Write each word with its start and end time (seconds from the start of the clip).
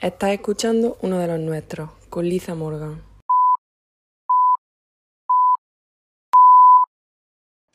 Estás 0.00 0.30
escuchando 0.30 0.98
uno 1.02 1.18
de 1.18 1.28
los 1.28 1.38
nuestros, 1.38 1.88
con 2.10 2.28
Liza 2.28 2.54
Morgan. 2.54 3.00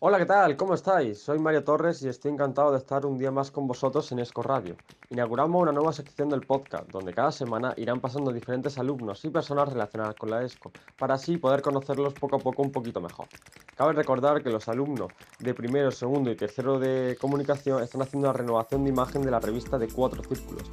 Hola, 0.01 0.17
¿qué 0.17 0.25
tal? 0.25 0.55
¿Cómo 0.57 0.73
estáis? 0.73 1.19
Soy 1.19 1.39
Mario 1.39 1.63
Torres 1.63 2.01
y 2.03 2.09
estoy 2.09 2.31
encantado 2.31 2.71
de 2.71 2.77
estar 2.77 3.05
un 3.05 3.17
día 3.17 3.31
más 3.31 3.51
con 3.51 3.67
vosotros 3.67 4.11
en 4.11 4.19
Esco 4.19 4.43
Radio. 4.43 4.75
Inauguramos 5.09 5.61
una 5.61 5.71
nueva 5.71 5.93
sección 5.93 6.29
del 6.29 6.41
podcast, 6.41 6.89
donde 6.89 7.13
cada 7.13 7.31
semana 7.31 7.73
irán 7.77 8.01
pasando 8.01 8.31
diferentes 8.31 8.77
alumnos 8.77 9.23
y 9.23 9.29
personas 9.29 9.69
relacionadas 9.69 10.15
con 10.15 10.29
la 10.29 10.43
ESCO, 10.43 10.71
para 10.97 11.15
así 11.15 11.37
poder 11.37 11.61
conocerlos 11.61 12.13
poco 12.13 12.35
a 12.35 12.39
poco 12.39 12.61
un 12.61 12.71
poquito 12.71 13.01
mejor. 13.01 13.27
Cabe 13.75 13.93
recordar 13.93 14.43
que 14.43 14.49
los 14.49 14.67
alumnos 14.67 15.09
de 15.39 15.53
primero, 15.53 15.89
segundo 15.89 16.29
y 16.29 16.35
tercero 16.35 16.79
de 16.79 17.17
comunicación 17.19 17.81
están 17.81 18.01
haciendo 18.01 18.29
una 18.29 18.37
renovación 18.37 18.83
de 18.83 18.89
imagen 18.89 19.21
de 19.21 19.31
la 19.31 19.39
revista 19.39 19.77
de 19.77 19.87
Cuatro 19.87 20.21
Círculos. 20.23 20.69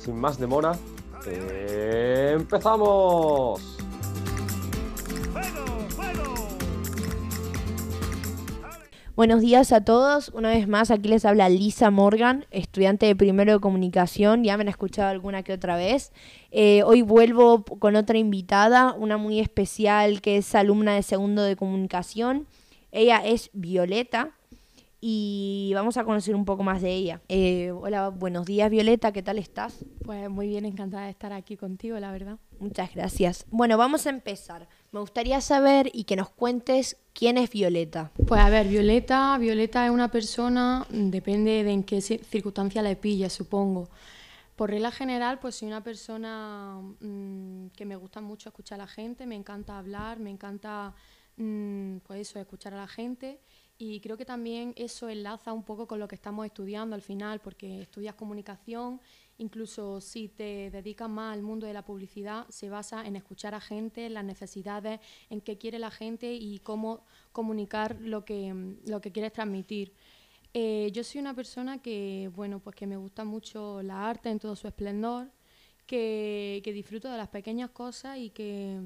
Sin 0.00 0.16
más 0.16 0.38
demora, 0.38 0.78
¡empezamos! 2.34 3.76
Buenos 9.14 9.42
días 9.42 9.72
a 9.72 9.84
todos. 9.84 10.30
Una 10.30 10.48
vez 10.48 10.66
más, 10.66 10.90
aquí 10.90 11.10
les 11.10 11.26
habla 11.26 11.50
Lisa 11.50 11.90
Morgan, 11.90 12.46
estudiante 12.50 13.04
de 13.04 13.14
primero 13.14 13.52
de 13.52 13.60
comunicación. 13.60 14.42
Ya 14.42 14.56
me 14.56 14.62
han 14.62 14.68
escuchado 14.68 15.10
alguna 15.10 15.42
que 15.42 15.52
otra 15.52 15.76
vez. 15.76 16.12
Eh, 16.50 16.82
hoy 16.84 17.02
vuelvo 17.02 17.62
con 17.64 17.94
otra 17.94 18.16
invitada, 18.16 18.94
una 18.94 19.18
muy 19.18 19.38
especial 19.38 20.22
que 20.22 20.38
es 20.38 20.54
alumna 20.54 20.94
de 20.94 21.02
segundo 21.02 21.42
de 21.42 21.56
comunicación. 21.56 22.46
Ella 22.90 23.18
es 23.18 23.50
Violeta 23.52 24.30
y 25.00 25.72
vamos 25.74 25.96
a 25.96 26.04
conocer 26.04 26.34
un 26.34 26.44
poco 26.44 26.62
más 26.62 26.82
de 26.82 26.92
ella. 26.92 27.22
Eh, 27.28 27.70
hola, 27.70 28.10
buenos 28.10 28.44
días 28.44 28.70
Violeta, 28.70 29.12
¿qué 29.12 29.22
tal 29.22 29.38
estás? 29.38 29.84
Pues 30.04 30.28
muy 30.28 30.46
bien, 30.46 30.66
encantada 30.66 31.04
de 31.04 31.10
estar 31.10 31.32
aquí 31.32 31.56
contigo, 31.56 31.98
la 31.98 32.12
verdad. 32.12 32.38
Muchas 32.58 32.94
gracias. 32.94 33.46
Bueno, 33.50 33.78
vamos 33.78 34.06
a 34.06 34.10
empezar. 34.10 34.68
Me 34.92 35.00
gustaría 35.00 35.40
saber 35.40 35.90
y 35.94 36.04
que 36.04 36.16
nos 36.16 36.28
cuentes 36.28 36.98
quién 37.14 37.38
es 37.38 37.48
Violeta. 37.50 38.10
Pues 38.26 38.40
a 38.40 38.50
ver, 38.50 38.68
Violeta, 38.68 39.38
Violeta 39.38 39.86
es 39.86 39.90
una 39.90 40.10
persona, 40.10 40.86
depende 40.90 41.64
de 41.64 41.72
en 41.72 41.84
qué 41.84 42.02
circunstancia 42.02 42.82
le 42.82 42.96
pilla, 42.96 43.30
supongo. 43.30 43.88
Por 44.54 44.68
regla 44.68 44.90
general, 44.90 45.38
pues 45.38 45.54
soy 45.54 45.68
una 45.68 45.82
persona 45.82 46.78
mmm, 47.00 47.68
que 47.68 47.86
me 47.86 47.96
gusta 47.96 48.20
mucho 48.20 48.50
escuchar 48.50 48.78
a 48.78 48.84
la 48.84 48.88
gente, 48.88 49.24
me 49.24 49.34
encanta 49.34 49.78
hablar, 49.78 50.18
me 50.20 50.28
encanta, 50.28 50.94
mmm, 51.38 51.96
pues 52.06 52.28
eso, 52.28 52.38
escuchar 52.38 52.74
a 52.74 52.76
la 52.76 52.86
gente 52.86 53.40
y 53.80 53.98
creo 54.00 54.18
que 54.18 54.26
también 54.26 54.74
eso 54.76 55.08
enlaza 55.08 55.54
un 55.54 55.62
poco 55.62 55.86
con 55.86 55.98
lo 55.98 56.06
que 56.06 56.14
estamos 56.14 56.44
estudiando 56.44 56.94
al 56.94 57.00
final, 57.00 57.40
porque 57.40 57.80
estudias 57.80 58.14
comunicación, 58.14 59.00
incluso 59.38 60.02
si 60.02 60.28
te 60.28 60.70
dedicas 60.70 61.08
más 61.08 61.32
al 61.32 61.40
mundo 61.40 61.66
de 61.66 61.72
la 61.72 61.82
publicidad, 61.82 62.46
se 62.50 62.68
basa 62.68 63.06
en 63.06 63.16
escuchar 63.16 63.54
a 63.54 63.60
gente, 63.60 64.10
las 64.10 64.22
necesidades, 64.22 65.00
en 65.30 65.40
qué 65.40 65.56
quiere 65.56 65.78
la 65.78 65.90
gente 65.90 66.34
y 66.34 66.58
cómo 66.58 67.06
comunicar 67.32 67.96
lo 68.02 68.22
que, 68.22 68.76
lo 68.84 69.00
que 69.00 69.12
quieres 69.12 69.32
transmitir. 69.32 69.94
Eh, 70.52 70.90
yo 70.92 71.02
soy 71.02 71.22
una 71.22 71.32
persona 71.32 71.80
que, 71.80 72.30
bueno, 72.36 72.60
pues 72.60 72.76
que 72.76 72.86
me 72.86 72.98
gusta 72.98 73.24
mucho 73.24 73.82
la 73.82 74.10
arte 74.10 74.28
en 74.28 74.40
todo 74.40 74.56
su 74.56 74.68
esplendor, 74.68 75.30
que, 75.86 76.60
que 76.62 76.74
disfruto 76.74 77.10
de 77.10 77.16
las 77.16 77.28
pequeñas 77.28 77.70
cosas 77.70 78.18
y 78.18 78.28
que 78.28 78.78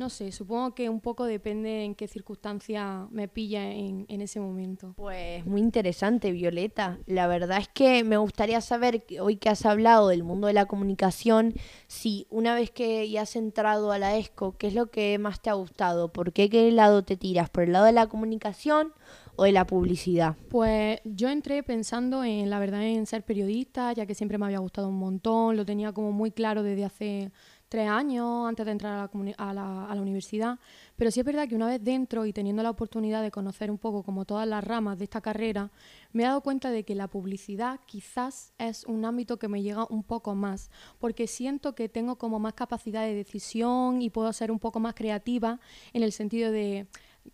no 0.00 0.08
sé, 0.08 0.32
supongo 0.32 0.74
que 0.74 0.88
un 0.88 1.00
poco 1.00 1.26
depende 1.26 1.84
en 1.84 1.94
qué 1.94 2.08
circunstancia 2.08 3.06
me 3.10 3.28
pilla 3.28 3.70
en, 3.70 4.06
en, 4.08 4.22
ese 4.22 4.40
momento. 4.40 4.94
Pues 4.96 5.44
muy 5.44 5.60
interesante, 5.60 6.32
Violeta. 6.32 6.98
La 7.04 7.26
verdad 7.26 7.58
es 7.58 7.68
que 7.68 8.02
me 8.02 8.16
gustaría 8.16 8.62
saber, 8.62 9.04
hoy 9.20 9.36
que 9.36 9.50
has 9.50 9.66
hablado 9.66 10.08
del 10.08 10.22
mundo 10.22 10.46
de 10.46 10.54
la 10.54 10.64
comunicación, 10.64 11.52
si 11.86 12.26
una 12.30 12.54
vez 12.54 12.70
que 12.70 13.10
ya 13.10 13.22
has 13.22 13.36
entrado 13.36 13.92
a 13.92 13.98
la 13.98 14.16
ESCO, 14.16 14.56
¿qué 14.56 14.68
es 14.68 14.74
lo 14.74 14.90
que 14.90 15.18
más 15.18 15.42
te 15.42 15.50
ha 15.50 15.52
gustado? 15.52 16.10
¿Por 16.10 16.32
qué 16.32 16.48
qué 16.48 16.72
lado 16.72 17.04
te 17.04 17.18
tiras? 17.18 17.50
¿Por 17.50 17.64
el 17.64 17.72
lado 17.72 17.84
de 17.84 17.92
la 17.92 18.06
comunicación 18.06 18.94
o 19.36 19.44
de 19.44 19.52
la 19.52 19.66
publicidad? 19.66 20.34
Pues 20.48 21.00
yo 21.04 21.28
entré 21.28 21.62
pensando 21.62 22.24
en, 22.24 22.48
la 22.48 22.58
verdad, 22.58 22.84
en 22.84 23.04
ser 23.04 23.22
periodista, 23.22 23.92
ya 23.92 24.06
que 24.06 24.14
siempre 24.14 24.38
me 24.38 24.46
había 24.46 24.60
gustado 24.60 24.88
un 24.88 24.98
montón, 24.98 25.58
lo 25.58 25.66
tenía 25.66 25.92
como 25.92 26.10
muy 26.10 26.30
claro 26.30 26.62
desde 26.62 26.86
hace 26.86 27.32
tres 27.70 27.88
años 27.88 28.48
antes 28.48 28.66
de 28.66 28.72
entrar 28.72 29.08
a 29.38 29.54
la, 29.54 29.86
a, 29.86 29.94
la, 29.94 30.02
universidad, 30.02 30.58
pero 30.96 31.12
sí 31.12 31.20
es 31.20 31.24
verdad 31.24 31.48
que 31.48 31.54
una 31.54 31.68
vez 31.68 31.82
dentro 31.82 32.26
y 32.26 32.32
teniendo 32.32 32.64
la 32.64 32.70
oportunidad 32.70 33.22
de 33.22 33.30
conocer 33.30 33.70
un 33.70 33.78
poco 33.78 34.02
como 34.02 34.24
todas 34.24 34.46
las 34.46 34.64
ramas 34.64 34.98
de 34.98 35.04
esta 35.04 35.20
carrera, 35.20 35.70
me 36.12 36.24
he 36.24 36.26
dado 36.26 36.40
cuenta 36.40 36.72
de 36.72 36.82
que 36.82 36.96
la 36.96 37.06
publicidad 37.06 37.78
quizás 37.86 38.52
es 38.58 38.84
un 38.86 39.04
ámbito 39.04 39.38
que 39.38 39.46
me 39.46 39.62
llega 39.62 39.86
un 39.88 40.02
poco 40.02 40.34
más, 40.34 40.68
porque 40.98 41.28
siento 41.28 41.76
que 41.76 41.88
tengo 41.88 42.16
como 42.16 42.40
más 42.40 42.54
capacidad 42.54 43.04
de 43.04 43.14
decisión 43.14 44.02
y 44.02 44.10
puedo 44.10 44.32
ser 44.32 44.50
un 44.50 44.58
poco 44.58 44.80
más 44.80 44.94
creativa 44.94 45.60
en 45.92 46.02
el 46.02 46.10
sentido 46.10 46.50
de 46.50 46.88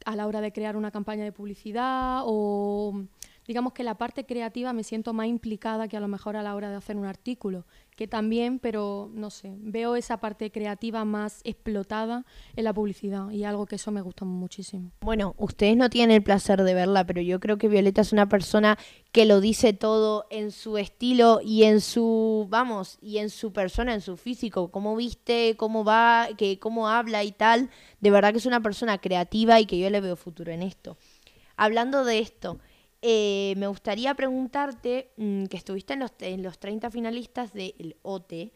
a 0.05 0.17
la 0.17 0.27
hora 0.27 0.43
de 0.43 0.53
crear 0.53 0.77
una 0.77 0.91
campaña 0.91 1.25
de 1.25 1.33
publicidad 1.33 2.23
o 2.27 3.05
digamos 3.47 3.73
que 3.73 3.85
la 3.85 3.97
parte 3.97 4.27
creativa 4.27 4.73
me 4.73 4.85
siento 4.85 5.13
más 5.13 5.27
implicada 5.27 5.89
que 5.89 5.97
a 5.97 6.01
lo 6.01 6.09
mejor 6.09 6.37
a 6.37 6.43
la 6.43 6.55
hora 6.55 6.71
de 6.71 6.77
hacer 6.77 6.97
un 6.97 7.05
artículo, 7.05 7.67
que 7.97 8.07
también, 8.07 8.59
pero 8.59 9.11
no 9.15 9.31
sé, 9.31 9.55
veo 9.59 9.97
esa 9.97 10.19
parte 10.19 10.51
creativa 10.51 11.05
más 11.05 11.41
explotada 11.45 12.27
en 12.55 12.65
la 12.65 12.75
publicidad 12.75 13.31
y 13.31 13.45
algo 13.45 13.67
que 13.67 13.77
eso 13.77 13.91
me 13.91 14.03
gusta 14.03 14.25
muchísimo. 14.25 14.91
Bueno, 15.01 15.35
ustedes 15.39 15.77
no 15.77 15.89
tienen 15.89 16.15
el 16.15 16.23
placer 16.23 16.63
de 16.63 16.75
verla, 16.75 17.07
pero 17.07 17.23
yo 17.23 17.41
creo 17.41 17.57
que 17.57 17.69
Violeta 17.69 18.03
es 18.03 18.13
una 18.13 18.29
persona 18.29 18.79
que 19.13 19.25
lo 19.25 19.41
dice 19.41 19.73
todo 19.73 20.27
en 20.31 20.51
su 20.51 20.77
estilo 20.77 21.41
y 21.43 21.65
en 21.65 21.81
su, 21.81 22.47
vamos, 22.51 22.99
y 23.01 23.19
en 23.19 23.31
su 23.31 23.53
persona, 23.53 23.95
en 23.95 24.03
su 24.03 24.17
físico, 24.17 24.71
cómo 24.71 24.95
viste, 24.95 25.57
cómo 25.57 25.85
va, 25.85 26.29
que 26.37 26.59
cómo 26.59 26.89
habla 26.89 27.25
y 27.25 27.33
tal. 27.33 27.71
De 28.01 28.11
verdad 28.11 28.33
que 28.33 28.39
es 28.39 28.47
una 28.47 28.61
persona 28.61 28.99
creativa 28.99 29.59
y 29.59 29.67
que 29.67 29.79
yo 29.79 29.89
le 29.89 30.01
veo 30.01 30.17
futuro 30.17 30.53
en 30.53 30.63
esto. 30.63 30.99
Hablando 31.57 32.05
de 32.05 32.19
esto, 32.19 32.59
eh, 33.09 33.55
me 33.57 33.69
gustaría 33.69 34.13
preguntarte, 34.15 35.13
mmm, 35.17 35.45
que 35.45 35.57
estuviste 35.57 35.93
en 35.93 36.01
los, 36.01 36.11
en 36.19 36.43
los 36.43 36.59
30 36.59 36.91
finalistas 36.91 37.53
del 37.53 37.95
OT, 38.03 38.51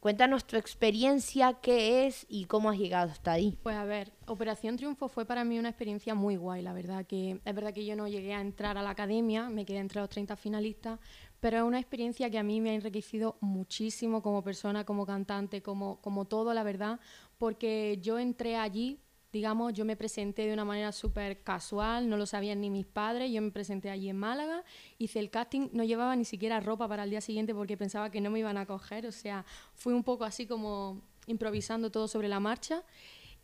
cuéntanos 0.00 0.44
tu 0.44 0.56
experiencia, 0.56 1.60
qué 1.62 2.08
es 2.08 2.26
y 2.28 2.46
cómo 2.46 2.68
has 2.68 2.78
llegado 2.78 3.12
hasta 3.12 3.30
ahí. 3.30 3.60
Pues 3.62 3.76
a 3.76 3.84
ver, 3.84 4.12
Operación 4.26 4.76
Triunfo 4.76 5.06
fue 5.06 5.24
para 5.24 5.44
mí 5.44 5.56
una 5.56 5.68
experiencia 5.68 6.16
muy 6.16 6.34
guay, 6.34 6.62
la 6.62 6.72
verdad 6.72 7.06
que 7.06 7.40
es 7.44 7.54
verdad 7.54 7.72
que 7.72 7.86
yo 7.86 7.94
no 7.94 8.08
llegué 8.08 8.34
a 8.34 8.40
entrar 8.40 8.76
a 8.76 8.82
la 8.82 8.90
academia, 8.90 9.48
me 9.48 9.64
quedé 9.64 9.78
entre 9.78 10.00
los 10.00 10.10
30 10.10 10.34
finalistas, 10.34 10.98
pero 11.38 11.58
es 11.58 11.62
una 11.62 11.78
experiencia 11.78 12.28
que 12.28 12.40
a 12.40 12.42
mí 12.42 12.60
me 12.60 12.70
ha 12.70 12.74
enriquecido 12.74 13.36
muchísimo 13.40 14.20
como 14.20 14.42
persona, 14.42 14.84
como 14.84 15.06
cantante, 15.06 15.62
como, 15.62 16.00
como 16.00 16.24
todo, 16.24 16.52
la 16.54 16.64
verdad, 16.64 16.98
porque 17.38 18.00
yo 18.02 18.18
entré 18.18 18.56
allí 18.56 18.98
digamos, 19.32 19.72
yo 19.72 19.84
me 19.84 19.96
presenté 19.96 20.46
de 20.46 20.52
una 20.52 20.64
manera 20.64 20.92
súper 20.92 21.42
casual, 21.42 22.08
no 22.08 22.16
lo 22.16 22.26
sabían 22.26 22.60
ni 22.60 22.68
mis 22.68 22.86
padres, 22.86 23.32
yo 23.32 23.40
me 23.40 23.50
presenté 23.50 23.88
allí 23.88 24.10
en 24.10 24.16
Málaga, 24.16 24.62
hice 24.98 25.18
el 25.18 25.30
casting, 25.30 25.68
no 25.72 25.84
llevaba 25.84 26.14
ni 26.16 26.24
siquiera 26.24 26.60
ropa 26.60 26.86
para 26.86 27.04
el 27.04 27.10
día 27.10 27.22
siguiente 27.22 27.54
porque 27.54 27.76
pensaba 27.76 28.10
que 28.10 28.20
no 28.20 28.30
me 28.30 28.40
iban 28.40 28.58
a 28.58 28.66
coger, 28.66 29.06
o 29.06 29.12
sea, 29.12 29.46
fui 29.74 29.94
un 29.94 30.04
poco 30.04 30.24
así 30.24 30.46
como 30.46 31.00
improvisando 31.26 31.90
todo 31.90 32.08
sobre 32.08 32.28
la 32.28 32.40
marcha 32.40 32.82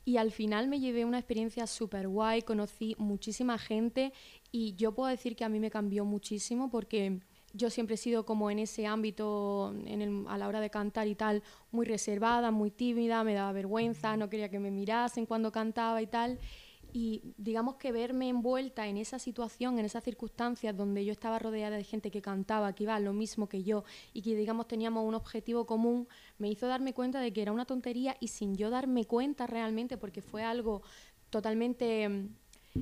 y 0.05 0.17
al 0.17 0.31
final 0.31 0.69
me 0.69 0.81
llevé 0.81 1.05
una 1.05 1.19
experiencia 1.19 1.67
súper 1.67 2.09
guay, 2.09 2.43
conocí 2.43 2.95
muchísima 2.99 3.59
gente 3.59 4.13
y 4.53 4.75
yo 4.77 4.93
puedo 4.93 5.09
decir 5.09 5.37
que 5.37 5.45
a 5.45 5.49
mí 5.49 5.59
me 5.61 5.71
cambió 5.71 6.05
muchísimo 6.05 6.71
porque 6.71 7.21
yo 7.53 7.71
siempre 7.71 7.95
he 7.95 7.99
sido 7.99 8.25
como 8.25 8.51
en 8.51 8.59
ese 8.59 8.87
ámbito, 8.87 9.75
en 9.87 10.03
el, 10.03 10.25
a 10.29 10.39
la 10.39 10.49
hora 10.49 10.61
de 10.61 10.71
cantar 10.71 11.07
y 11.09 11.15
tal, 11.15 11.43
muy 11.71 11.87
reservada, 11.87 12.51
muy 12.51 12.71
tímida, 12.71 13.25
me 13.25 13.35
daba 13.35 13.53
vergüenza, 13.53 14.17
no 14.17 14.29
quería 14.29 14.51
que 14.51 14.59
me 14.59 14.71
mirasen 14.71 15.27
cuando 15.27 15.51
cantaba 15.53 16.03
y 16.03 16.07
tal. 16.07 16.39
Y 16.93 17.35
digamos 17.37 17.77
que 17.77 17.93
verme 17.93 18.29
envuelta 18.29 18.87
en 18.87 18.97
esa 18.97 19.19
situación, 19.19 19.79
en 19.79 19.85
esas 19.85 20.03
circunstancias 20.03 20.75
donde 20.75 21.05
yo 21.05 21.13
estaba 21.13 21.39
rodeada 21.39 21.77
de 21.77 21.85
gente 21.85 22.11
que 22.11 22.23
cantaba, 22.23 22.75
que 22.75 22.85
iba 22.85 22.95
a 22.95 23.01
lo 23.01 23.13
mismo 23.13 23.47
que 23.47 23.63
yo 23.63 23.85
y 24.15 24.23
que 24.23 24.35
digamos 24.35 24.69
teníamos 24.69 25.07
un 25.07 25.15
objetivo 25.15 25.67
común, 25.67 26.09
me 26.39 26.49
hizo 26.49 26.67
darme 26.67 26.95
cuenta 26.95 27.21
de 27.21 27.33
que 27.33 27.43
era 27.43 27.53
una 27.53 27.67
tontería 27.67 28.17
y 28.21 28.29
sin 28.29 28.57
yo 28.57 28.71
darme 28.71 29.05
cuenta 29.05 29.47
realmente, 29.47 29.99
porque 29.99 30.23
fue 30.23 30.43
algo 30.43 30.83
totalmente 31.29 32.31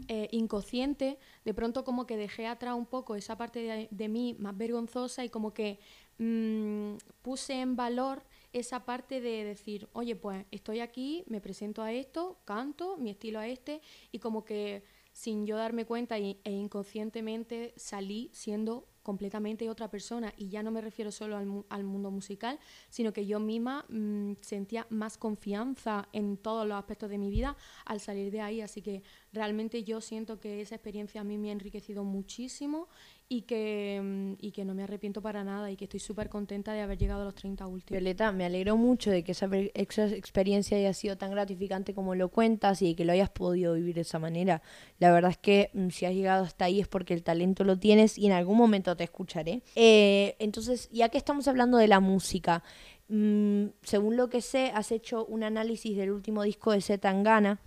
eh, 0.09 0.29
inconsciente, 0.33 1.19
de 1.45 1.55
pronto 1.55 1.85
como 1.85 2.07
que 2.07 2.17
dejé 2.17 2.47
atrás 2.47 2.75
un 2.75 2.87
poco 2.87 3.17
esa 3.17 3.37
parte 3.37 3.89
de, 3.91 4.09
mí 4.09 4.37
más 4.39 4.57
vergonzosa 4.57 5.25
y 5.25 5.29
como 5.29 5.53
que 5.53 5.79
mmm, 6.19 6.97
puse 7.23 7.61
en 7.61 7.77
valor 7.77 8.23
esa 8.53 8.85
parte 8.85 9.21
de 9.21 9.45
decir, 9.45 9.89
oye, 9.93 10.17
pues 10.17 10.45
estoy 10.51 10.81
aquí, 10.81 11.25
me 11.27 11.41
presento 11.41 11.83
a 11.83 11.93
esto, 11.93 12.39
canto, 12.45 12.97
mi 12.97 13.11
estilo 13.11 13.39
a 13.39 13.47
este, 13.47 13.83
y 14.13 14.19
como 14.19 14.45
que 14.45 14.85
sin 15.13 15.47
yo 15.47 15.57
darme 15.57 15.87
cuenta 15.87 16.19
e, 16.19 16.37
inconscientemente 16.45 17.73
salí 17.77 18.31
siendo 18.35 18.87
completamente 19.03 19.71
otra 19.71 19.89
persona 19.89 20.35
y 20.37 20.49
ya 20.49 20.63
no 20.63 20.71
me 20.71 20.83
refiero 20.83 21.11
solo 21.11 21.39
al, 21.39 21.65
al 21.71 21.85
mundo 21.85 22.11
musical, 22.11 22.59
sino 22.91 23.15
que 23.15 23.25
yo 23.25 23.41
misma 23.41 23.87
mmm, 23.89 24.33
sentía 24.43 24.87
más 24.91 25.17
confianza 25.17 26.09
en 26.13 26.37
todos 26.37 26.67
los 26.67 26.77
aspectos 26.77 27.09
de 27.09 27.17
mi 27.17 27.31
vida 27.31 27.57
al 27.87 28.01
salir 28.01 28.31
de 28.31 28.41
ahí, 28.43 28.61
así 28.61 28.83
que 28.83 29.03
realmente 29.37 29.85
yo 29.85 30.01
siento 30.01 30.41
que 30.41 30.61
esa 30.61 30.75
experiencia 30.75 31.21
a 31.21 31.25
mí 31.25 31.39
me 31.39 31.51
ha 31.51 31.53
enriquecido 31.53 32.03
muchísimo 32.03 32.89
y 33.29 33.43
que, 33.43 34.01
mm, 34.03 34.45
y 34.45 34.53
que 34.53 34.65
no 34.65 34.75
me 34.75 34.85
arrepiento 34.85 35.21
para 35.21 35.45
nada 35.45 35.71
y 35.71 35.77
que 35.77 35.85
estoy 35.85 36.01
súper 36.01 36.29
contenta 36.29 36.73
de 36.73 36.81
haber 36.81 36.97
llegado 36.97 37.23
a 37.23 37.25
los 37.25 37.35
30 37.35 37.67
últimos. 37.67 37.91
Violeta, 37.91 38.33
me 38.33 38.45
alegro 38.45 38.77
mucho 38.77 39.11
de 39.11 39.25
que 39.25 39.33
esa, 39.33 39.49
esa, 39.75 40.07
experiencia 40.09 40.77
haya 40.79 40.95
sido 40.95 41.17
tan 41.17 41.33
gratificante 41.33 41.93
como 41.93 42.15
lo 42.15 42.29
cuentas 42.29 42.83
y 42.83 42.89
de 42.89 42.97
que 42.97 43.05
lo 43.05 43.13
hayas 43.13 43.31
podido 43.31 43.75
vivir 43.75 43.97
de 43.97 44.03
esa 44.03 44.19
manera. 44.19 44.63
La 44.99 45.13
verdad 45.13 45.33
es 45.33 45.39
que 45.39 45.71
mm, 45.75 45.89
si 45.91 46.07
has 46.07 46.15
llegado 46.15 46.45
hasta 46.45 46.65
ahí 46.67 46.81
es 46.81 46.89
porque 46.89 47.15
el 47.15 47.23
talento 47.23 47.65
lo 47.65 47.79
tienes 47.79 48.17
y 48.17 48.27
en 48.27 48.33
algún 48.33 48.57
momento 48.57 48.97
te 48.97 49.05
escucharé. 49.05 49.63
Eh, 49.75 50.37
entonces, 50.39 50.89
ya 50.91 51.09
que 51.09 51.19
estamos 51.19 51.49
hablando 51.49 51.79
de 51.79 51.89
la 51.89 52.01
música, 52.01 52.63
mm, 53.09 53.67
según 53.83 54.17
lo 54.17 54.29
que 54.29 54.41
sé, 54.41 54.71
has 54.75 54.93
hecho 54.93 55.27
un 55.27 55.43
análisis 55.43 55.97
del 55.97 56.13
último 56.13 56.43
disco 56.43 56.73
de 56.73 56.81
Z 56.81 56.99
Tangana. 56.99 57.61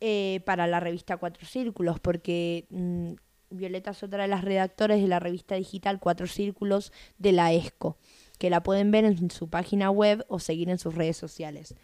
Eh, 0.00 0.42
para 0.44 0.68
la 0.68 0.78
revista 0.78 1.16
Cuatro 1.16 1.44
Círculos, 1.44 1.98
porque 1.98 2.66
Violeta 3.50 3.90
es 3.90 4.02
otra 4.04 4.22
de 4.22 4.28
las 4.28 4.44
redactoras 4.44 5.00
de 5.00 5.08
la 5.08 5.18
revista 5.18 5.56
digital 5.56 5.98
Cuatro 5.98 6.28
Círculos 6.28 6.92
de 7.18 7.32
la 7.32 7.52
ESCO, 7.52 7.96
que 8.38 8.48
la 8.48 8.62
pueden 8.62 8.92
ver 8.92 9.04
en 9.04 9.30
su 9.32 9.50
página 9.50 9.90
web 9.90 10.24
o 10.28 10.38
seguir 10.38 10.68
en 10.70 10.78
sus 10.78 10.94
redes 10.94 11.16
sociales. 11.16 11.74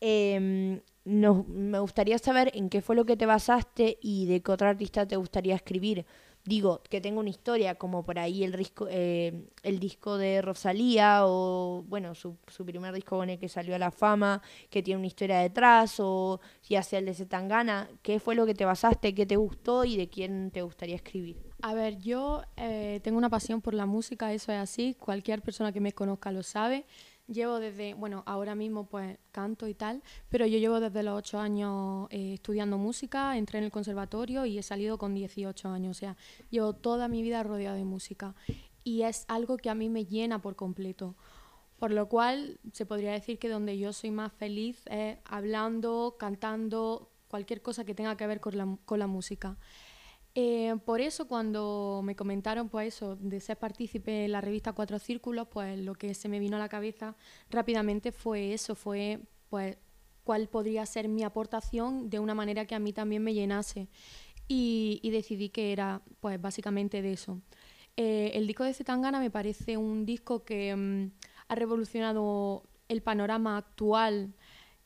Em, 0.00 0.80
me 1.04 1.78
gustaría 1.80 2.16
saber 2.18 2.52
en 2.54 2.70
qué 2.70 2.80
fue 2.80 2.96
lo 2.96 3.04
que 3.04 3.18
te 3.18 3.26
basaste 3.26 3.98
y 4.00 4.24
de 4.24 4.40
qué 4.40 4.52
otro 4.52 4.68
artista 4.68 5.06
te 5.06 5.16
gustaría 5.16 5.54
escribir 5.54 6.06
digo, 6.48 6.82
que 6.88 7.00
tenga 7.00 7.20
una 7.20 7.28
historia, 7.28 7.74
como 7.74 8.02
por 8.04 8.18
ahí 8.18 8.42
el, 8.42 8.52
disco, 8.52 8.86
eh, 8.90 9.48
el 9.62 9.78
disco 9.78 10.16
de 10.16 10.40
Rosalía 10.40 11.26
o, 11.26 11.84
bueno, 11.86 12.14
su, 12.14 12.36
su, 12.46 12.64
primer 12.64 12.94
disco 12.94 13.18
con 13.18 13.28
el 13.28 13.38
que 13.38 13.48
salió 13.48 13.74
a 13.74 13.78
la 13.78 13.90
fama, 13.90 14.42
que 14.70 14.82
tiene 14.82 14.98
una 14.98 15.06
historia 15.06 15.38
detrás, 15.40 16.00
o 16.00 16.40
ya 16.68 16.82
sea 16.82 17.00
el 17.00 17.04
de 17.04 17.14
Zetangana, 17.14 17.90
¿qué 18.02 18.18
fue 18.18 18.34
lo 18.34 18.46
que 18.46 18.54
te 18.54 18.64
basaste, 18.64 19.14
qué 19.14 19.26
te 19.26 19.36
gustó 19.36 19.84
y 19.84 19.96
de 19.96 20.08
quién 20.08 20.50
te 20.50 20.62
gustaría 20.62 20.96
escribir? 20.96 21.36
A 21.60 21.74
ver, 21.74 21.98
yo 21.98 22.42
eh, 22.56 23.00
tengo 23.02 23.18
una 23.18 23.28
pasión 23.28 23.60
por 23.60 23.74
la 23.74 23.84
música, 23.84 24.32
eso 24.32 24.50
es 24.52 24.58
así, 24.58 24.94
cualquier 24.94 25.42
persona 25.42 25.72
que 25.72 25.80
me 25.80 25.92
conozca 25.92 26.32
lo 26.32 26.42
sabe. 26.42 26.86
Llevo 27.30 27.58
desde, 27.60 27.94
bueno, 27.94 28.22
ahora 28.26 28.54
mismo 28.54 28.86
pues 28.88 29.18
canto 29.32 29.68
y 29.68 29.74
tal, 29.74 30.02
pero 30.30 30.46
yo 30.46 30.58
llevo 30.58 30.80
desde 30.80 31.02
los 31.02 31.18
8 31.18 31.38
años 31.38 32.08
eh, 32.10 32.34
estudiando 32.34 32.78
música, 32.78 33.36
entré 33.36 33.58
en 33.58 33.66
el 33.66 33.70
conservatorio 33.70 34.46
y 34.46 34.58
he 34.58 34.62
salido 34.62 34.96
con 34.96 35.14
18 35.14 35.68
años, 35.68 35.96
o 35.96 36.00
sea, 36.00 36.16
llevo 36.50 36.72
toda 36.72 37.06
mi 37.06 37.22
vida 37.22 37.42
rodeada 37.42 37.76
de 37.76 37.84
música 37.84 38.34
y 38.82 39.02
es 39.02 39.26
algo 39.28 39.58
que 39.58 39.68
a 39.68 39.74
mí 39.74 39.90
me 39.90 40.06
llena 40.06 40.40
por 40.40 40.56
completo. 40.56 41.14
Por 41.78 41.92
lo 41.92 42.08
cual 42.08 42.58
se 42.72 42.86
podría 42.86 43.12
decir 43.12 43.38
que 43.38 43.48
donde 43.48 43.78
yo 43.78 43.92
soy 43.92 44.10
más 44.10 44.32
feliz 44.32 44.82
es 44.86 45.18
hablando, 45.24 46.16
cantando, 46.18 47.10
cualquier 47.28 47.62
cosa 47.62 47.84
que 47.84 47.94
tenga 47.94 48.16
que 48.16 48.26
ver 48.26 48.40
con 48.40 48.56
la, 48.56 48.78
con 48.84 48.98
la 48.98 49.06
música. 49.06 49.56
Eh, 50.40 50.76
por 50.84 51.00
eso 51.00 51.26
cuando 51.26 52.00
me 52.04 52.14
comentaron 52.14 52.68
pues 52.68 52.94
eso, 52.94 53.16
de 53.16 53.40
ser 53.40 53.56
partícipe 53.56 54.24
en 54.24 54.30
la 54.30 54.40
revista 54.40 54.72
Cuatro 54.72 55.00
Círculos, 55.00 55.48
pues 55.48 55.76
lo 55.80 55.94
que 55.96 56.14
se 56.14 56.28
me 56.28 56.38
vino 56.38 56.56
a 56.56 56.60
la 56.60 56.68
cabeza 56.68 57.16
rápidamente 57.50 58.12
fue 58.12 58.54
eso, 58.54 58.76
fue 58.76 59.18
pues 59.50 59.76
cuál 60.22 60.46
podría 60.48 60.86
ser 60.86 61.08
mi 61.08 61.24
aportación 61.24 62.08
de 62.08 62.20
una 62.20 62.36
manera 62.36 62.66
que 62.66 62.76
a 62.76 62.78
mí 62.78 62.92
también 62.92 63.24
me 63.24 63.34
llenase. 63.34 63.88
Y, 64.46 65.00
decidí 65.10 65.48
que 65.48 65.72
era 65.72 66.02
pues 66.20 66.40
básicamente 66.40 67.02
de 67.02 67.14
eso. 67.14 67.40
Eh, 67.96 68.30
el 68.34 68.46
disco 68.46 68.62
de 68.62 68.74
Zetangana 68.74 69.18
me 69.18 69.32
parece 69.32 69.76
un 69.76 70.06
disco 70.06 70.44
que 70.44 70.76
mm, 70.76 71.10
ha 71.48 71.54
revolucionado 71.56 72.62
el 72.86 73.02
panorama 73.02 73.56
actual 73.56 74.34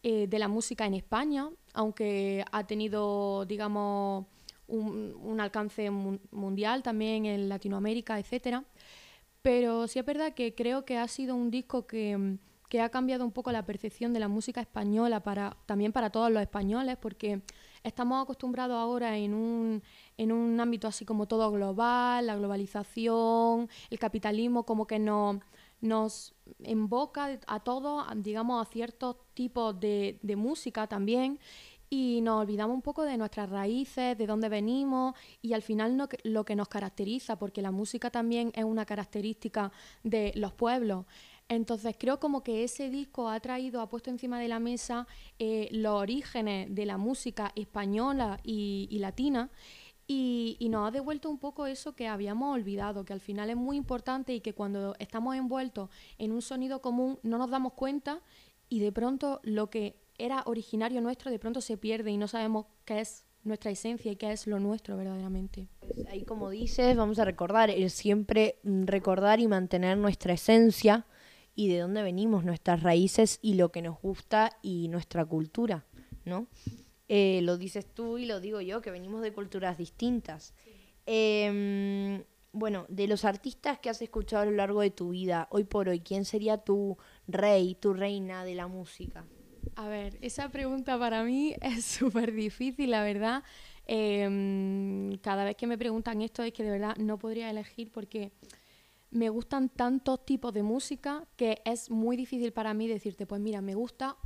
eh, 0.02 0.28
de 0.28 0.38
la 0.38 0.48
música 0.48 0.86
en 0.86 0.94
España, 0.94 1.50
aunque 1.74 2.42
ha 2.50 2.66
tenido, 2.66 3.44
digamos, 3.44 4.26
un, 4.72 5.40
alcance 5.40 5.90
mundial 5.90 6.82
también 6.82 7.26
en 7.26 7.48
Latinoamérica, 7.48 8.18
etcétera. 8.18 8.64
Pero 9.42 9.88
sí 9.88 9.98
es 9.98 10.04
verdad 10.04 10.34
que 10.34 10.54
creo 10.54 10.84
que 10.84 10.98
ha 10.98 11.08
sido 11.08 11.34
un 11.34 11.50
disco 11.50 11.86
que, 11.86 12.38
ha 12.80 12.88
cambiado 12.88 13.24
un 13.24 13.32
poco 13.32 13.52
la 13.52 13.66
percepción 13.66 14.14
de 14.14 14.20
la 14.20 14.28
música 14.28 14.62
española 14.62 15.22
para, 15.22 15.58
también 15.66 15.92
para 15.92 16.08
todos 16.08 16.30
los 16.30 16.40
españoles, 16.40 16.96
porque 16.96 17.42
estamos 17.82 18.22
acostumbrados 18.22 18.76
ahora 18.76 19.18
en 19.18 19.34
un, 19.34 19.82
en 20.16 20.32
un 20.32 20.58
ámbito 20.58 20.88
así 20.88 21.04
como 21.04 21.26
todo 21.26 21.50
global, 21.50 22.26
la 22.26 22.36
globalización, 22.36 23.68
el 23.90 23.98
capitalismo 23.98 24.64
como 24.64 24.86
que 24.86 24.98
nos, 24.98 25.36
nos 25.82 26.34
invoca 26.64 27.38
a 27.46 27.60
todos, 27.60 28.06
digamos, 28.16 28.66
a 28.66 28.70
ciertos 28.70 29.16
tipos 29.34 29.78
de, 29.78 30.18
de 30.22 30.36
música 30.36 30.86
también 30.86 31.38
y 31.94 32.22
nos 32.22 32.40
olvidamos 32.40 32.74
un 32.74 32.80
poco 32.80 33.02
de 33.02 33.18
nuestras 33.18 33.50
raíces, 33.50 34.16
de 34.16 34.26
dónde 34.26 34.48
venimos 34.48 35.14
y 35.42 35.52
al 35.52 35.60
final 35.60 36.08
lo 36.24 36.44
que 36.46 36.56
nos 36.56 36.68
caracteriza, 36.68 37.38
porque 37.38 37.60
la 37.60 37.70
música 37.70 38.08
también 38.08 38.50
es 38.54 38.64
una 38.64 38.86
característica 38.86 39.70
de 40.02 40.32
los 40.34 40.54
pueblos. 40.54 41.04
Entonces 41.50 41.94
creo 41.98 42.18
como 42.18 42.42
que 42.42 42.64
ese 42.64 42.88
disco 42.88 43.28
ha 43.28 43.38
traído, 43.40 43.82
ha 43.82 43.90
puesto 43.90 44.08
encima 44.08 44.40
de 44.40 44.48
la 44.48 44.58
mesa 44.58 45.06
eh, 45.38 45.68
los 45.70 46.00
orígenes 46.00 46.74
de 46.74 46.86
la 46.86 46.96
música 46.96 47.52
española 47.56 48.40
y, 48.42 48.88
latina 48.98 49.50
y, 50.06 50.56
y, 50.60 50.70
nos 50.70 50.88
ha 50.88 50.92
devuelto 50.92 51.28
un 51.28 51.38
poco 51.38 51.66
eso 51.66 51.94
que 51.94 52.08
habíamos 52.08 52.54
olvidado, 52.54 53.04
que 53.04 53.12
al 53.12 53.20
final 53.20 53.50
es 53.50 53.56
muy 53.56 53.76
importante 53.76 54.32
y 54.32 54.40
que 54.40 54.54
cuando 54.54 54.96
estamos 54.98 55.36
envueltos 55.36 55.90
en 56.16 56.32
un 56.32 56.40
sonido 56.40 56.80
común 56.80 57.18
no 57.22 57.36
nos 57.36 57.50
damos 57.50 57.74
cuenta 57.74 58.22
y 58.70 58.78
de 58.78 58.92
pronto 58.92 59.40
lo 59.42 59.68
que 59.68 60.01
era 60.18 60.42
originario 60.46 61.00
nuestro 61.00 61.30
de 61.30 61.38
pronto 61.38 61.60
se 61.60 61.76
pierde 61.76 62.10
y 62.10 62.16
no 62.16 62.28
sabemos 62.28 62.66
qué 62.84 63.00
es 63.00 63.24
nuestra 63.44 63.70
esencia 63.70 64.12
y 64.12 64.16
qué 64.16 64.32
es 64.32 64.46
lo 64.46 64.60
nuestro 64.60 64.96
verdaderamente. 64.96 65.68
Ahí 66.08 66.24
como 66.24 66.50
dices, 66.50 66.96
vamos 66.96 67.18
a 67.18 67.24
recordar, 67.24 67.70
es 67.70 67.92
siempre 67.92 68.56
mm, 68.62 68.84
recordar 68.84 69.40
y 69.40 69.48
mantener 69.48 69.98
nuestra 69.98 70.34
esencia 70.34 71.06
y 71.54 71.68
de 71.68 71.80
dónde 71.80 72.02
venimos, 72.02 72.44
nuestras 72.44 72.82
raíces 72.82 73.38
y 73.42 73.54
lo 73.54 73.70
que 73.70 73.82
nos 73.82 74.00
gusta 74.00 74.58
y 74.62 74.88
nuestra 74.88 75.24
cultura, 75.24 75.84
¿no? 76.24 76.46
Eh, 77.08 77.40
lo 77.42 77.58
dices 77.58 77.86
tú 77.86 78.16
y 78.16 78.24
lo 78.24 78.40
digo 78.40 78.60
yo, 78.60 78.80
que 78.80 78.90
venimos 78.90 79.22
de 79.22 79.32
culturas 79.32 79.76
distintas. 79.76 80.54
Em, 81.04 82.22
bueno, 82.52 82.86
de 82.88 83.06
los 83.06 83.24
artistas 83.24 83.78
que 83.80 83.90
has 83.90 84.00
escuchado 84.00 84.42
a 84.42 84.46
lo 84.46 84.52
largo 84.52 84.80
de 84.80 84.90
tu 84.90 85.10
vida, 85.10 85.48
hoy 85.50 85.64
por 85.64 85.88
hoy, 85.88 86.00
¿quién 86.00 86.24
sería 86.24 86.58
tu 86.58 86.96
rey, 87.26 87.74
tu 87.74 87.92
reina 87.92 88.44
de 88.44 88.54
la 88.54 88.66
música? 88.66 89.26
A 89.76 89.88
ver, 89.88 90.18
esa 90.20 90.48
pregunta 90.50 90.98
para 90.98 91.24
mí 91.24 91.54
es 91.60 91.84
súper 91.84 92.32
difícil, 92.32 92.90
la 92.90 93.02
verdad. 93.02 93.42
Em, 93.86 95.16
cada 95.18 95.44
vez 95.44 95.56
que 95.56 95.66
me 95.66 95.76
preguntan 95.76 96.22
esto 96.22 96.42
es 96.42 96.52
que 96.52 96.62
de 96.62 96.70
verdad 96.70 96.96
no 96.96 97.18
podría 97.18 97.50
elegir 97.50 97.90
porque 97.90 98.30
me 99.10 99.28
gustan 99.28 99.68
tantos 99.68 100.24
tipos 100.24 100.54
de 100.54 100.62
música 100.62 101.26
que 101.36 101.60
es 101.64 101.90
muy 101.90 102.16
difícil 102.16 102.52
para 102.52 102.74
mí 102.74 102.86
decirte, 102.86 103.26
pues 103.26 103.40
mira, 103.40 103.60
me 103.60 103.74
gusta 103.74 104.16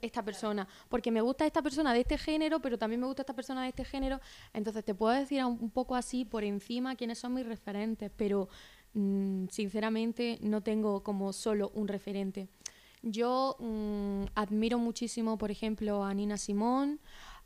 esta 0.00 0.22
persona, 0.24 0.66
porque 0.88 1.10
me 1.10 1.20
gusta 1.20 1.44
esta 1.44 1.60
persona 1.60 1.92
de 1.92 2.00
este 2.00 2.16
género, 2.16 2.60
pero 2.60 2.78
también 2.78 3.00
me 3.00 3.06
gusta 3.06 3.22
esta 3.22 3.34
persona 3.34 3.62
de 3.62 3.68
este 3.68 3.84
género, 3.84 4.20
entonces 4.54 4.84
te 4.84 4.94
puedo 4.94 5.12
decir 5.12 5.44
un 5.44 5.70
poco 5.70 5.96
así 5.96 6.24
por 6.24 6.44
encima 6.44 6.96
quiénes 6.96 7.18
son 7.18 7.34
mis 7.34 7.44
referentes, 7.44 8.10
pero 8.16 8.48
mm, 8.94 9.48
sinceramente 9.48 10.38
no 10.40 10.62
tengo 10.62 11.02
como 11.02 11.32
solo 11.32 11.72
un 11.74 11.88
referente. 11.88 12.48
Yo 13.02 13.56
mm, 13.58 14.24
admiro 14.34 14.78
muchísimo, 14.78 15.38
por 15.38 15.50
ejemplo, 15.50 16.04
a 16.04 16.12
Nina 16.12 16.36
Simón, 16.36 17.00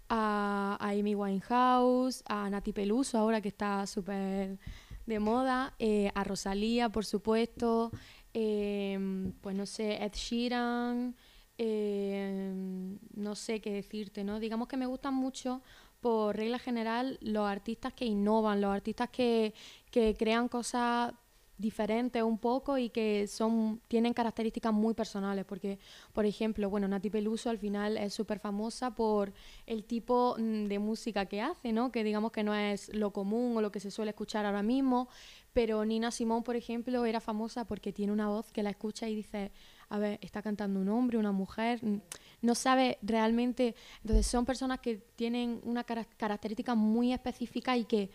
a, 0.09 0.77
Amy 0.81 1.15
Winehouse, 1.15 2.23
a 2.27 2.51
Nati 2.51 2.73
Peluso, 2.73 3.19
ahora 3.19 3.41
que 3.41 3.49
está 3.49 3.87
súper 3.87 4.59
de 5.07 5.19
moda, 5.19 5.75
eh, 5.79 6.11
a 6.15 6.25
Rosalía, 6.25 6.89
por 6.89 7.05
supuesto, 7.05 7.91
em, 8.33 9.33
pues 9.41 9.55
no 9.55 9.67
sé, 9.67 10.03
Ed 10.03 10.13
Sheeran, 10.15 11.15
em, 11.59 12.99
no 13.15 13.35
sé 13.35 13.61
qué 13.61 13.73
decirte, 13.73 14.25
¿no? 14.25 14.41
Digamos 14.41 14.67
que 14.69 14.77
me 14.77 14.87
gustan 14.87 15.15
mucho, 15.15 15.63
por 16.01 16.37
regla 16.37 16.59
general, 16.59 17.19
los 17.23 17.47
artistas 17.49 17.93
que 17.95 18.05
innovan, 18.07 18.61
los 18.61 18.71
artistas 18.73 19.09
que, 19.11 19.55
que 19.91 20.15
crean 20.19 20.49
cosas 20.49 21.15
diferentes 21.57 22.23
un 22.23 22.39
poco 22.39 22.79
y 22.79 22.91
que 22.91 23.27
son 23.29 23.81
tienen 23.87 24.13
características 24.13 24.73
muy 24.73 24.93
personales 24.93 25.45
porque 25.45 25.79
por 26.13 26.27
ejemplo 26.27 26.69
bueno 26.69 26.89
Nati 26.89 27.11
Peluso 27.11 27.49
al 27.49 27.59
final 27.59 27.97
es 27.97 28.13
súper 28.13 28.41
famosa 28.41 28.95
por 28.95 29.33
el 29.67 29.85
tipo 29.85 30.37
mm, 30.37 30.67
de 30.67 30.79
música 30.81 31.27
que 31.27 31.41
hace 31.41 31.73
no 31.73 31.93
que 31.93 32.03
digamos 32.03 32.33
que 32.33 32.43
no 32.43 32.55
es 32.55 32.93
lo 32.95 33.13
común 33.13 33.57
o 33.57 33.61
lo 33.61 33.71
que 33.71 33.79
se 33.79 33.93
suele 33.93 34.11
escuchar 34.11 34.47
ahora 34.47 34.63
mismo 34.63 35.09
pero 35.53 35.85
Nina 35.85 36.11
Simón 36.11 36.43
por 36.43 36.57
ejemplo 36.57 37.05
era 37.07 37.21
famosa 37.21 37.65
porque 37.65 37.93
tiene 37.93 38.13
una 38.13 38.29
voz 38.29 38.51
que 38.51 38.65
la 38.65 38.71
escucha 38.71 39.09
y 39.09 39.15
dice 39.15 39.53
a 39.91 39.99
ver 39.99 40.19
está 40.23 40.43
cantando 40.43 40.81
un 40.81 40.89
hombre 40.89 41.19
una 41.19 41.33
mujer 41.33 41.85
mm, 41.85 42.01
no 42.43 42.57
sabe 42.57 42.99
realmente 43.01 43.77
entonces 44.03 44.27
son 44.27 44.45
personas 44.45 44.81
que 44.81 44.97
tienen 45.15 45.61
una 45.63 45.85
característica 45.85 46.75
muy 46.75 47.13
específica 47.13 47.77
y 47.77 47.85
que 47.85 48.11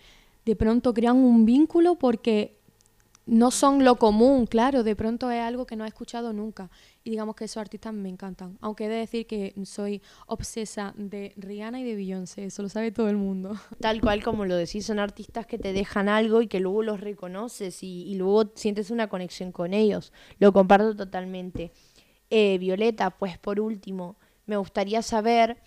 de 0.46 0.56
pronto 0.56 0.94
crean 0.94 1.18
un 1.18 1.46
vínculo 1.46 1.96
porque 1.96 2.59
no 3.30 3.52
son 3.52 3.86
lo 3.86 3.98
común, 3.98 4.48
claro, 4.48 4.84
de 4.84 4.96
pronto 4.96 5.30
es 5.30 5.40
algo 5.40 5.68
que 5.68 5.76
no 5.76 5.86
he 5.86 5.88
escuchado 5.88 6.34
nunca. 6.34 6.72
Y 7.04 7.12
digamos 7.12 7.36
que 7.36 7.46
esos 7.46 7.58
artistas 7.58 7.94
me 7.94 8.10
encantan. 8.10 8.58
Aunque 8.60 8.86
he 8.86 8.90
de 8.90 8.96
decir 8.96 9.28
que 9.28 9.54
soy 9.66 10.02
obsesa 10.26 10.94
de 10.98 11.34
Rihanna 11.38 11.80
y 11.80 11.84
de 11.84 11.96
Beyoncé, 11.96 12.46
eso 12.46 12.64
lo 12.64 12.70
sabe 12.70 12.92
todo 12.92 13.08
el 13.08 13.18
mundo. 13.18 13.56
Tal 13.80 14.02
cual 14.02 14.24
como 14.24 14.46
lo 14.46 14.56
decís, 14.56 14.86
son 14.86 14.98
artistas 14.98 15.46
que 15.46 15.60
te 15.60 15.74
dejan 15.74 16.10
algo 16.10 16.42
y 16.42 16.48
que 16.48 16.60
luego 16.60 16.82
los 16.82 17.02
reconoces 17.02 17.84
y, 17.84 18.16
luego 18.16 18.52
sientes 18.56 18.90
una 18.90 19.08
conexión 19.08 19.52
con 19.52 19.74
ellos. 19.74 20.12
Lo 20.40 20.52
comparto 20.52 20.96
totalmente. 20.96 21.72
Eh, 22.32 22.58
Violeta, 22.58 23.12
pues 23.12 23.38
por 23.38 23.60
último, 23.60 24.18
me 24.48 24.58
gustaría 24.58 25.04
saber 25.04 25.58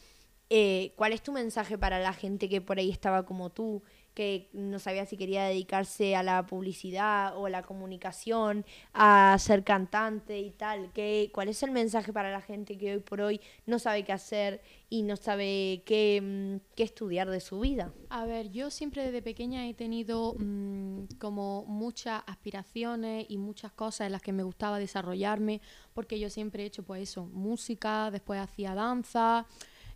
eh, 0.51 0.93
cuál 0.97 1.13
es 1.13 1.23
tu 1.23 1.33
mensaje 1.33 1.79
para 1.79 2.01
la 2.01 2.13
gente 2.13 2.49
que 2.49 2.61
por 2.61 2.79
ahí 2.79 2.91
estaba 2.91 3.25
como 3.25 3.51
tú, 3.51 3.83
que 4.15 4.49
no 4.53 4.79
sabía 4.79 5.07
si 5.07 5.17
quería 5.17 5.45
dedicarse 5.45 6.17
a 6.17 6.23
la 6.23 6.47
publicidad 6.47 7.37
o 7.37 7.47
a 7.47 7.51
la 7.51 7.63
comunicación, 7.63 8.65
a 8.93 9.37
ser 9.39 9.65
cantante 9.65 10.39
y 10.39 10.51
tal. 10.51 10.91
¿Qué, 10.93 11.31
¿Cuál 11.33 11.49
es 11.49 11.63
el 11.63 11.71
mensaje 11.71 12.13
para 12.13 12.31
la 12.31 12.41
gente 12.41 12.77
que 12.77 12.95
hoy 12.95 13.01
por 13.01 13.21
hoy 13.21 13.41
no 13.67 13.79
sabe 13.79 14.05
qué 14.05 14.13
hacer 14.13 14.61
y 14.91 15.03
no 15.03 15.17
sabe 15.17 15.83
qué, 15.87 16.21
mm, 16.23 16.75
qué 16.77 16.83
estudiar 16.83 17.31
de 17.31 17.41
su 17.41 17.61
vida? 17.61 17.93
A 18.11 18.27
ver, 18.27 18.51
yo 18.51 18.71
siempre 18.71 19.05
desde 19.05 19.23
pequeña 19.23 19.67
he 19.67 19.75
tenido 19.75 20.35
mm, 20.39 21.05
como 21.19 21.65
muchas 21.65 22.23
aspiraciones 22.27 23.27
y 23.29 23.39
muchas 23.39 23.73
cosas 23.73 24.07
en 24.07 24.13
las 24.13 24.23
que 24.23 24.33
me 24.33 24.43
gustaba 24.43 24.79
desarrollarme, 24.79 25.61
porque 25.95 26.19
yo 26.19 26.29
siempre 26.29 26.63
he 26.63 26.67
hecho 26.67 26.83
pues 26.83 27.03
eso, 27.03 27.25
música, 27.27 28.11
después 28.11 28.41
hacía 28.41 28.75
danza. 28.75 29.47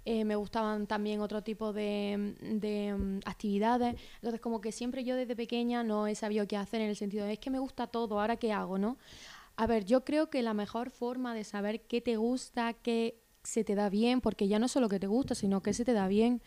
Eh, 0.08 0.24
me 0.24 0.36
gustaban 0.36 0.86
también 0.86 1.20
otro 1.20 1.42
tipo 1.42 1.72
de, 1.72 2.36
mm, 2.96 3.28
actividades. 3.28 3.96
Entonces, 4.14 4.40
como 4.40 4.60
que 4.60 4.70
siempre 4.70 5.02
yo 5.02 5.16
desde 5.16 5.34
pequeña 5.34 5.82
no 5.82 6.06
he 6.06 6.14
sabido 6.14 6.46
qué 6.46 6.56
hacer 6.56 6.80
en 6.80 6.90
el 6.90 6.96
sentido 6.96 7.26
de 7.26 7.32
es 7.32 7.38
que 7.40 7.50
me 7.50 7.58
gusta 7.58 7.88
todo, 7.88 8.20
ahora 8.20 8.36
qué 8.36 8.52
hago, 8.52 8.78
¿no? 8.78 8.98
A 9.56 9.66
ver, 9.66 9.84
yo 9.84 10.04
creo 10.04 10.30
que 10.30 10.42
la 10.42 10.54
mejor 10.54 10.90
forma 10.90 11.34
de 11.34 11.42
saber 11.42 11.80
qué 11.82 12.00
te 12.00 12.16
gusta, 12.16 12.72
qué 12.74 13.20
se 13.42 13.64
te 13.64 13.74
da 13.74 13.90
bien, 13.90 14.20
porque 14.20 14.46
ya 14.46 14.60
no 14.60 14.68
solo 14.68 14.88
que 14.88 15.00
te 15.00 15.08
gusta, 15.08 15.34
sino 15.34 15.60
que 15.60 15.74
se 15.74 15.84
te 15.84 15.92
da 15.92 16.06
bien, 16.08 16.40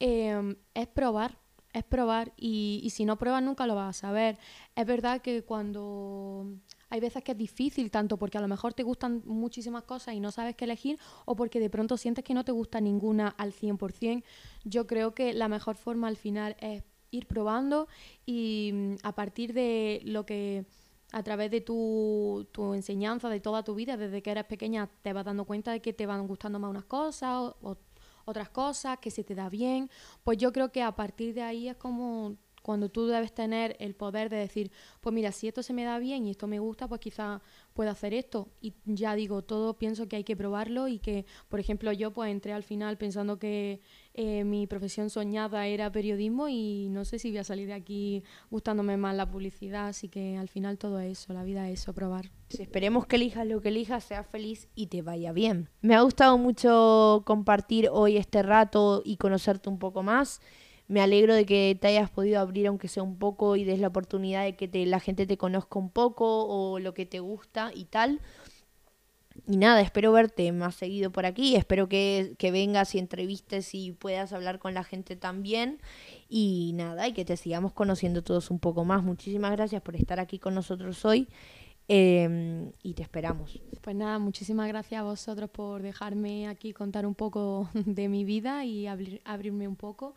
em, 0.00 0.56
es 0.74 0.86
probar 0.88 1.38
es 1.72 1.84
probar 1.84 2.32
y, 2.38 2.80
y, 2.82 2.90
si 2.90 3.04
no 3.04 3.18
pruebas 3.18 3.42
nunca 3.42 3.66
lo 3.66 3.74
vas 3.74 3.98
a 3.98 4.00
saber. 4.08 4.38
Es 4.76 4.86
verdad 4.86 5.20
que 5.20 5.42
cuando 5.44 6.46
hay 6.88 7.00
veces 7.00 7.22
que 7.24 7.32
es 7.32 7.38
difícil, 7.38 7.90
tanto 7.90 8.16
porque 8.16 8.38
a 8.38 8.40
lo 8.40 8.48
mejor 8.48 8.74
te 8.74 8.82
gustan 8.82 9.22
muchísimas 9.24 9.84
cosas 9.84 10.14
y 10.14 10.20
no 10.20 10.30
sabes 10.30 10.54
qué 10.56 10.64
elegir, 10.64 10.98
o 11.24 11.34
porque 11.36 11.60
de 11.60 11.70
pronto 11.70 11.96
sientes 11.96 12.24
que 12.24 12.34
no 12.34 12.44
te 12.44 12.52
gusta 12.52 12.80
ninguna 12.80 13.28
al 13.28 13.52
100%. 13.52 14.22
Yo 14.64 14.86
creo 14.86 15.14
que 15.14 15.32
la 15.32 15.48
mejor 15.48 15.76
forma 15.76 16.08
al 16.08 16.16
final 16.16 16.56
es 16.60 16.84
ir 17.10 17.26
probando 17.26 17.88
y 18.24 18.70
mm, 18.72 18.94
a 19.02 19.14
partir 19.14 19.52
de 19.52 20.00
lo 20.04 20.26
que 20.26 20.66
a 21.12 21.22
través 21.22 21.50
de 21.50 21.60
tu, 21.60 22.48
tu, 22.52 22.74
enseñanza, 22.74 23.28
de 23.28 23.40
toda 23.40 23.62
tu 23.62 23.74
vida, 23.74 23.96
desde 23.96 24.22
que 24.22 24.32
eres 24.32 24.44
pequeña, 24.44 24.90
te 25.02 25.12
vas 25.12 25.24
dando 25.24 25.44
cuenta 25.44 25.70
de 25.70 25.80
que 25.80 25.92
te 25.92 26.04
van 26.04 26.26
gustando 26.26 26.58
más 26.58 26.70
unas 26.70 26.84
cosas 26.84 27.54
o 27.62 27.78
otras 28.24 28.48
cosas, 28.50 28.98
que 28.98 29.10
se 29.10 29.22
te 29.22 29.34
da 29.34 29.48
bien, 29.48 29.88
pues 30.24 30.36
yo 30.36 30.52
creo 30.52 30.72
que 30.72 30.82
a 30.82 30.94
partir 30.96 31.32
de 31.32 31.42
ahí 31.42 31.68
es 31.68 31.76
como 31.76 32.36
cuando 32.66 32.88
tú 32.88 33.06
debes 33.06 33.32
tener 33.32 33.76
el 33.78 33.94
poder 33.94 34.28
de 34.28 34.38
decir, 34.38 34.72
pues 35.00 35.14
mira, 35.14 35.30
si 35.30 35.46
esto 35.46 35.62
se 35.62 35.72
me 35.72 35.84
da 35.84 36.00
bien 36.00 36.26
y 36.26 36.30
esto 36.30 36.48
me 36.48 36.58
gusta, 36.58 36.88
pues 36.88 37.00
quizá 37.00 37.40
pueda 37.74 37.92
hacer 37.92 38.12
esto. 38.12 38.48
Y 38.60 38.74
ya 38.86 39.14
digo, 39.14 39.42
todo 39.42 39.74
pienso 39.74 40.08
que 40.08 40.16
hay 40.16 40.24
que 40.24 40.34
probarlo 40.34 40.88
y 40.88 40.98
que, 40.98 41.26
por 41.48 41.60
ejemplo, 41.60 41.92
yo 41.92 42.12
pues 42.12 42.28
entré 42.28 42.52
al 42.52 42.64
final 42.64 42.98
pensando 42.98 43.38
que 43.38 43.80
eh, 44.14 44.42
mi 44.42 44.66
profesión 44.66 45.10
soñada 45.10 45.68
era 45.68 45.92
periodismo 45.92 46.48
y 46.48 46.88
no 46.90 47.04
sé 47.04 47.20
si 47.20 47.30
voy 47.30 47.38
a 47.38 47.44
salir 47.44 47.68
de 47.68 47.74
aquí 47.74 48.24
gustándome 48.50 48.96
más 48.96 49.14
la 49.14 49.30
publicidad, 49.30 49.86
así 49.86 50.08
que 50.08 50.36
al 50.36 50.48
final 50.48 50.76
todo 50.76 50.98
eso, 50.98 51.32
la 51.32 51.44
vida 51.44 51.70
es 51.70 51.82
eso, 51.82 51.94
probar. 51.94 52.32
Esperemos 52.50 53.06
que 53.06 53.14
elijas 53.14 53.46
lo 53.46 53.60
que 53.60 53.68
elijas, 53.68 54.02
seas 54.02 54.26
feliz 54.26 54.66
y 54.74 54.88
te 54.88 55.02
vaya 55.02 55.30
bien. 55.30 55.68
Me 55.82 55.94
ha 55.94 56.00
gustado 56.00 56.36
mucho 56.36 57.22
compartir 57.24 57.90
hoy 57.92 58.16
este 58.16 58.42
rato 58.42 59.02
y 59.04 59.18
conocerte 59.18 59.68
un 59.68 59.78
poco 59.78 60.02
más 60.02 60.40
me 60.88 61.00
alegro 61.00 61.34
de 61.34 61.46
que 61.46 61.76
te 61.80 61.88
hayas 61.88 62.10
podido 62.10 62.40
abrir 62.40 62.66
aunque 62.68 62.88
sea 62.88 63.02
un 63.02 63.18
poco 63.18 63.56
y 63.56 63.64
des 63.64 63.80
la 63.80 63.88
oportunidad 63.88 64.44
de 64.44 64.56
que 64.56 64.86
la 64.86 65.00
gente 65.00 65.26
te 65.26 65.36
conozca 65.36 65.78
un 65.78 65.90
poco 65.90 66.46
o 66.46 66.78
lo 66.78 66.94
que 66.94 67.06
te 67.06 67.20
gusta 67.20 67.70
y 67.74 67.86
tal. 67.86 68.20
Y 69.46 69.58
nada, 69.58 69.80
espero 69.82 70.12
verte 70.12 70.50
más 70.52 70.76
seguido 70.76 71.10
por 71.10 71.26
aquí, 71.26 71.56
espero 71.56 71.88
que, 71.88 72.34
que 72.38 72.50
vengas 72.50 72.94
y 72.94 72.98
entrevistes 72.98 73.74
y 73.74 73.92
puedas 73.92 74.32
hablar 74.32 74.58
con 74.58 74.72
la 74.74 74.82
gente 74.82 75.16
también. 75.16 75.80
Y 76.28 76.72
nada, 76.74 77.06
y 77.06 77.12
que 77.12 77.24
te 77.24 77.36
sigamos 77.36 77.72
conociendo 77.72 78.22
todos 78.22 78.50
un 78.50 78.58
poco 78.58 78.84
más. 78.84 79.02
Muchísimas 79.02 79.52
gracias 79.52 79.82
por 79.82 79.96
estar 79.96 80.20
aquí 80.20 80.38
con 80.38 80.54
nosotros 80.54 81.04
hoy. 81.04 81.28
Em, 81.88 82.72
y 82.82 82.94
te 82.94 83.02
esperamos. 83.02 83.60
Pues 83.80 83.94
nada, 83.94 84.18
muchísimas 84.18 84.66
gracias 84.68 85.00
a 85.00 85.04
vosotros 85.04 85.50
por 85.50 85.82
dejarme 85.82 86.48
aquí 86.48 86.72
contar 86.72 87.06
un 87.06 87.14
poco 87.14 87.68
de 87.74 88.08
mi 88.08 88.24
vida 88.24 88.64
y 88.64 88.86
abrirme 88.86 89.68
un 89.68 89.76
poco. 89.76 90.14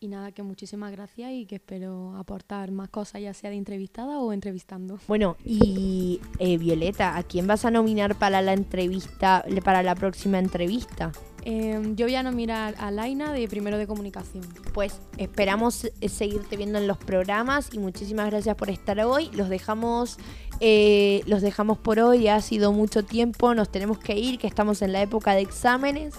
Y 0.00 0.06
nada, 0.06 0.30
que 0.30 0.44
muchísimas 0.44 0.92
gracias 0.92 1.32
y 1.32 1.44
que 1.44 1.56
espero 1.56 2.14
aportar 2.16 2.70
más 2.70 2.88
cosas, 2.88 3.20
ya 3.20 3.34
sea 3.34 3.50
de 3.50 3.56
entrevistada 3.56 4.20
o 4.20 4.32
entrevistando. 4.32 5.00
Bueno, 5.08 5.36
y 5.44 6.20
eh, 6.38 6.56
Violeta, 6.56 7.16
¿a 7.16 7.24
quién 7.24 7.48
vas 7.48 7.64
a 7.64 7.72
nominar 7.72 8.14
para 8.14 8.40
la 8.40 8.52
entrevista, 8.52 9.44
para 9.64 9.82
la 9.82 9.96
próxima 9.96 10.38
entrevista? 10.38 11.10
Em, 11.42 11.96
yo 11.96 12.06
voy 12.06 12.14
a 12.14 12.22
nominar 12.22 12.76
a 12.78 12.92
Laina 12.92 13.32
de 13.32 13.48
Primero 13.48 13.76
de 13.76 13.88
Comunicación. 13.88 14.44
Pues 14.72 15.00
esperamos 15.16 15.84
eh, 15.84 16.08
seguirte 16.08 16.56
viendo 16.56 16.78
en 16.78 16.86
los 16.86 16.98
programas 16.98 17.70
y 17.72 17.80
muchísimas 17.80 18.30
gracias 18.30 18.54
por 18.54 18.70
estar 18.70 19.00
hoy. 19.00 19.30
Los 19.32 19.48
dejamos, 19.48 20.18
eh, 20.60 21.22
los 21.26 21.42
dejamos 21.42 21.76
por 21.76 21.98
hoy, 21.98 22.28
ha 22.28 22.40
sido 22.40 22.72
mucho 22.72 23.04
tiempo, 23.04 23.52
nos 23.52 23.68
tenemos 23.72 23.98
que 23.98 24.16
ir, 24.16 24.38
que 24.38 24.46
estamos 24.46 24.80
en 24.80 24.92
la 24.92 25.02
época 25.02 25.34
de 25.34 25.40
exámenes 25.40 26.14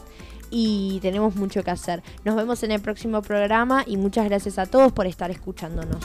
y 0.50 1.00
tenemos 1.01 1.36
mucho 1.36 1.63
que 1.63 1.72
hacer. 1.72 2.03
Nos 2.24 2.36
vemos 2.36 2.63
en 2.63 2.72
el 2.72 2.82
próximo 2.82 3.22
programa 3.22 3.84
y 3.86 3.98
muchas 3.98 4.25
gracias 4.25 4.58
a 4.58 4.65
todos 4.65 4.91
por 4.91 5.08
estar 5.08 5.32
escuchándonos. 5.32 6.00